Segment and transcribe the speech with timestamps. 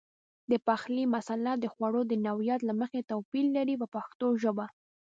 [0.51, 4.65] د پخلي مساله د خوړو د نوعیت له مخې توپیر لري په پښتو ژبه.